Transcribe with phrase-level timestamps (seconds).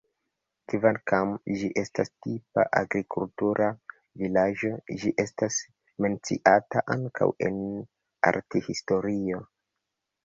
[0.71, 3.67] Kvankam ĝi estas tipa agrikultura
[4.23, 4.71] vilaĝo,
[5.03, 5.61] ĝi estas
[6.07, 7.63] menciata ankaŭ en
[8.33, 9.47] arthistorio.